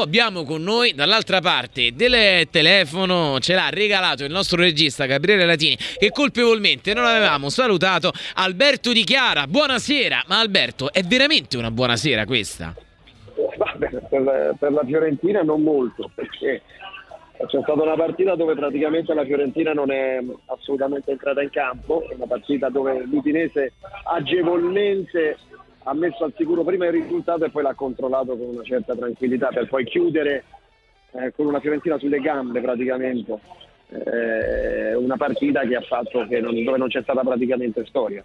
[0.00, 5.76] Abbiamo con noi dall'altra parte del telefono, ce l'ha regalato il nostro regista Gabriele Latini
[5.98, 9.48] che colpevolmente non avevamo salutato Alberto Di Chiara.
[9.48, 12.72] Buonasera, ma Alberto è veramente una buona sera questa?
[13.78, 16.62] Per, per la Fiorentina non molto, perché
[17.36, 22.14] c'è stata una partita dove praticamente la Fiorentina non è assolutamente entrata in campo, è
[22.14, 23.72] una partita dove l'Udinese
[24.04, 25.38] agevolmente
[25.88, 29.48] ha messo al sicuro prima il risultato e poi l'ha controllato con una certa tranquillità
[29.48, 30.44] per poi chiudere
[31.12, 33.38] eh, con una Fiorentina sulle gambe praticamente
[33.90, 38.22] eh, una partita che ha fatto che non, dove non c'è stata praticamente storia.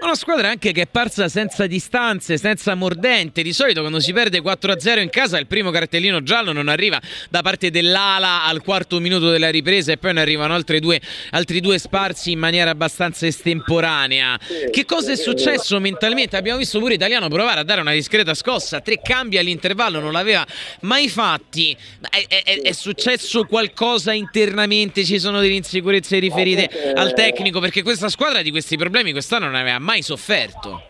[0.00, 3.42] Una squadra anche che è parsa senza distanze, senza mordente.
[3.42, 7.42] Di solito quando si perde 4-0 in casa il primo cartellino giallo non arriva da
[7.42, 12.32] parte dell'ala al quarto minuto della ripresa e poi ne arrivano due, altri due sparsi
[12.32, 14.38] in maniera abbastanza estemporanea.
[14.40, 16.36] Sì, che cosa è successo mentalmente?
[16.36, 20.46] Abbiamo visto pure Italiano provare a dare una discreta scossa, tre cambi all'intervallo, non l'aveva
[20.80, 21.76] mai fatti.
[22.10, 24.83] È, è, è successo qualcosa internamente?
[24.84, 29.46] Sicuramente ci sono delle insicurezze riferite al tecnico perché questa squadra di questi problemi quest'anno
[29.46, 30.82] non aveva mai sofferto.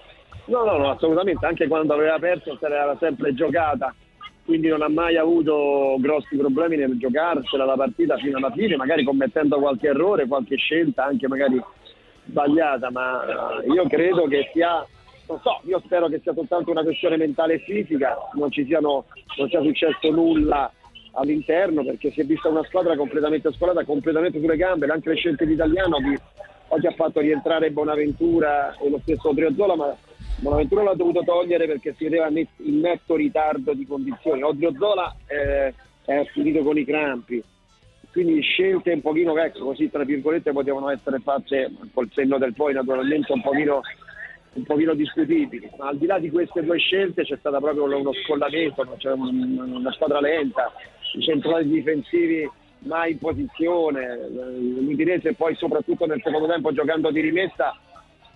[0.47, 3.95] No, no, no, assolutamente, anche quando aveva perso se l'era sempre giocata,
[4.45, 9.05] quindi non ha mai avuto grossi problemi nel giocarsela la partita fino alla fine, magari
[9.05, 11.63] commettendo qualche errore, qualche scelta anche magari
[12.27, 14.87] sbagliata, ma eh, io credo che sia
[15.27, 19.07] non so, io spero che sia soltanto una questione mentale e fisica, non ci siano,
[19.39, 20.71] non sia successo nulla
[21.15, 25.47] all'interno perché si è vista una squadra completamente scolata, completamente sulle gambe, anche le scelte
[25.47, 25.97] di Italiano
[26.69, 29.97] oggi ha fatto rientrare Bonaventura e lo stesso Odriozola ma
[30.37, 34.43] Bonaventura l'ha dovuto togliere perché si vedeva in netto ritardo di condizioni.
[34.43, 35.73] Odriozola eh,
[36.05, 37.43] è finito con i crampi.
[38.11, 42.73] Quindi scelte un pochino ecco, così tra virgolette potevano essere fatte col senno del poi
[42.73, 43.81] naturalmente un pochino
[44.55, 48.13] un pochino discutibili, ma al di là di queste due scelte c'è stato proprio uno
[48.25, 50.73] scollamento, c'è una squadra lenta,
[51.15, 52.49] i centrali difensivi
[52.81, 57.77] mai in posizione, l'Udinese poi soprattutto nel secondo tempo giocando di rimessa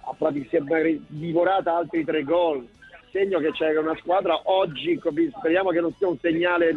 [0.00, 2.66] ha praticamente divorata altri tre gol,
[3.10, 4.98] segno che c'è una squadra oggi,
[5.36, 6.72] speriamo che non sia un segnale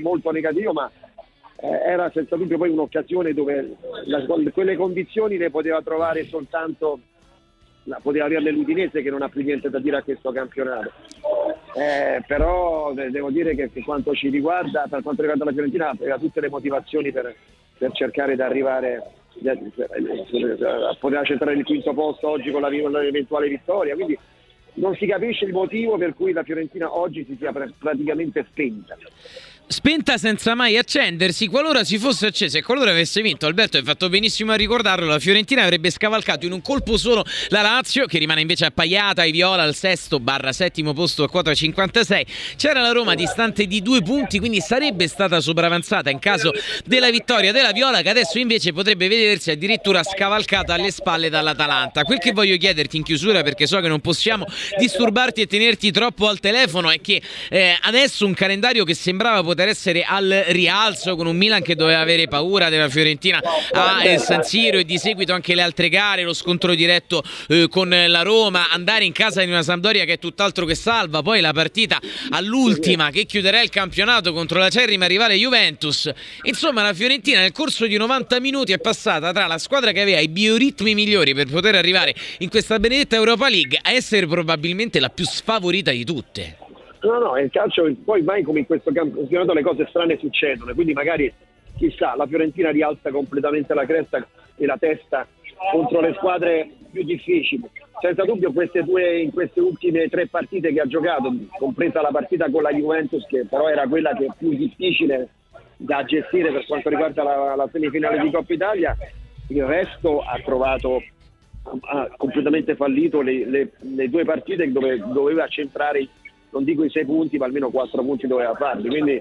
[0.00, 0.90] molto negativo, ma
[1.56, 3.76] eh, era senza dubbio poi un'occasione dove
[4.52, 7.00] quelle condizioni le poteva trovare soltanto
[8.02, 10.92] poteva averle l'Udinese che non ha più niente da dire a questo campionato.
[11.74, 16.18] Eh, però devo dire che per quanto ci riguarda, per quanto riguarda la Fiorentina, aveva
[16.18, 17.34] tutte le motivazioni per,
[17.78, 23.94] per cercare di arrivare a poter accettare il quinto posto oggi con l'eventuale vittoria.
[23.94, 24.18] Quindi
[24.74, 28.96] non si capisce il motivo per cui la Fiorentina oggi si sia praticamente spenta
[29.70, 31.46] spenta senza mai accendersi.
[31.46, 35.20] Qualora si fosse accesa e qualora avesse vinto, Alberto hai fatto benissimo a ricordarlo, la
[35.20, 39.62] Fiorentina avrebbe scavalcato in un colpo solo la Lazio, che rimane invece appaiata ai viola
[39.62, 42.26] al sesto barra settimo posto a quota 56.
[42.56, 46.52] C'era la Roma distante di due punti, quindi sarebbe stata sopravanzata in caso
[46.84, 52.02] della vittoria della Viola, che adesso invece potrebbe vedersi addirittura scavalcata alle spalle dall'Atalanta.
[52.02, 54.46] Quel che voglio chiederti in chiusura, perché so che non possiamo
[54.78, 59.59] disturbarti e tenerti troppo al telefono, è che eh, adesso un calendario che sembrava poter
[59.68, 63.40] essere al rialzo con un Milan che doveva avere paura della Fiorentina
[63.72, 67.68] a eh, San Siro e di seguito anche le altre gare, lo scontro diretto eh,
[67.68, 71.40] con la Roma, andare in casa di una Sampdoria che è tutt'altro che salva, poi
[71.40, 71.98] la partita
[72.30, 76.10] all'ultima che chiuderà il campionato contro la cerrima rivale Juventus.
[76.42, 80.20] Insomma, la Fiorentina nel corso di 90 minuti è passata tra la squadra che aveva
[80.20, 85.08] i bioritmi migliori per poter arrivare in questa benedetta Europa League a essere probabilmente la
[85.08, 86.59] più sfavorita di tutte.
[87.02, 90.92] No, no, il calcio poi mai come in questo campionato le cose strane succedono, quindi
[90.92, 91.32] magari
[91.76, 95.26] chissà, la Fiorentina rialza completamente la cresta e la testa
[95.72, 97.62] contro le squadre più difficili.
[98.00, 102.50] Senza dubbio queste due, in queste ultime tre partite che ha giocato, compresa la partita
[102.50, 105.28] con la Juventus, che però era quella che è più difficile
[105.76, 108.96] da gestire per quanto riguarda la, la semifinale di Coppa Italia,
[109.48, 111.02] il resto ha trovato
[111.62, 116.08] ha completamente fallito le, le, le due partite dove doveva centrare
[116.50, 118.88] non dico i sei punti, ma almeno quattro punti doveva farli.
[118.88, 119.20] Quindi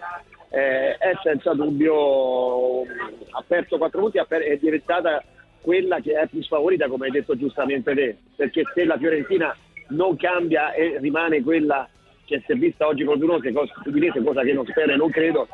[0.50, 5.24] eh, è senza dubbio, ha perso quattro punti, è diventata
[5.62, 9.56] quella che è più sfavorita, come hai detto giustamente te, perché se la Fiorentina
[9.89, 11.88] non cambia e rimane quella
[12.25, 15.48] che si è vista oggi con Udinese, cosa che non spero e non credo,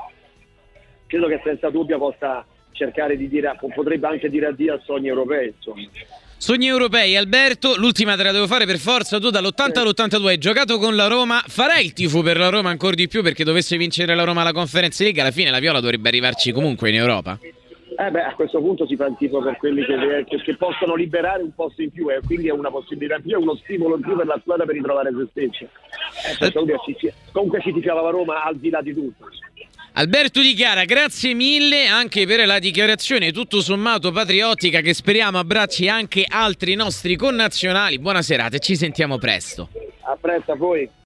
[1.07, 2.45] credo che senza dubbio possa
[2.75, 5.53] cercare di dire, potrebbe anche dire addio a sogni europei.
[5.55, 5.87] Insomma.
[6.37, 10.77] Sogni europei, Alberto, l'ultima te la devo fare per forza, tu dall'80 all'82 hai giocato
[10.77, 14.13] con la Roma, farai il tifo per la Roma ancora di più perché dovesse vincere
[14.13, 17.39] la Roma alla Conference League, alla fine la Viola dovrebbe arrivarci comunque in Europa?
[17.97, 20.95] Eh beh, a questo punto si fa il tifo per quelli che, che, che possono
[20.95, 23.95] liberare un posto in più e quindi è una possibilità in più, è uno stimolo
[23.95, 25.63] in più per la squadra per ritrovare se stessi.
[25.63, 29.29] Eh, cioè, comunque ci tifava la Roma al di là di tutto.
[29.97, 35.87] Alberto Di Chiara, grazie mille anche per la dichiarazione tutto sommato patriottica che speriamo abbracci
[35.87, 37.97] anche altri nostri connazionali.
[37.97, 39.69] Buona serata e ci sentiamo presto.
[40.01, 40.89] A presto a voi.